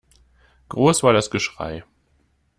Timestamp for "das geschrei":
1.13-1.85